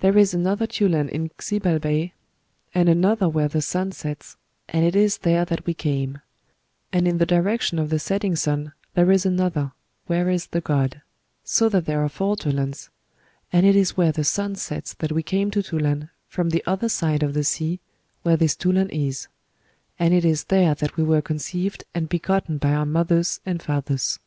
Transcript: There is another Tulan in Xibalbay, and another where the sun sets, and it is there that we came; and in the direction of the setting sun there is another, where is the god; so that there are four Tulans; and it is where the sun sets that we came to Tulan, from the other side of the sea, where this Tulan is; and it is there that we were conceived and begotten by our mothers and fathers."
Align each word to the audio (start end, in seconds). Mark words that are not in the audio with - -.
There 0.00 0.18
is 0.18 0.34
another 0.34 0.66
Tulan 0.66 1.08
in 1.08 1.30
Xibalbay, 1.30 2.12
and 2.74 2.86
another 2.86 3.30
where 3.30 3.48
the 3.48 3.62
sun 3.62 3.92
sets, 3.92 4.36
and 4.68 4.84
it 4.84 4.94
is 4.94 5.16
there 5.16 5.46
that 5.46 5.64
we 5.64 5.72
came; 5.72 6.20
and 6.92 7.08
in 7.08 7.16
the 7.16 7.24
direction 7.24 7.78
of 7.78 7.88
the 7.88 7.98
setting 7.98 8.36
sun 8.36 8.74
there 8.92 9.10
is 9.10 9.24
another, 9.24 9.72
where 10.06 10.28
is 10.28 10.48
the 10.48 10.60
god; 10.60 11.00
so 11.44 11.70
that 11.70 11.86
there 11.86 12.04
are 12.04 12.10
four 12.10 12.36
Tulans; 12.36 12.90
and 13.50 13.64
it 13.64 13.74
is 13.74 13.96
where 13.96 14.12
the 14.12 14.22
sun 14.22 14.54
sets 14.54 14.92
that 14.92 15.12
we 15.12 15.22
came 15.22 15.50
to 15.52 15.62
Tulan, 15.62 16.10
from 16.26 16.50
the 16.50 16.62
other 16.66 16.90
side 16.90 17.22
of 17.22 17.32
the 17.32 17.42
sea, 17.42 17.80
where 18.24 18.36
this 18.36 18.54
Tulan 18.54 18.90
is; 18.90 19.28
and 19.98 20.12
it 20.12 20.26
is 20.26 20.44
there 20.44 20.74
that 20.74 20.98
we 20.98 21.04
were 21.04 21.22
conceived 21.22 21.84
and 21.94 22.10
begotten 22.10 22.58
by 22.58 22.74
our 22.74 22.84
mothers 22.84 23.40
and 23.46 23.62
fathers." 23.62 24.18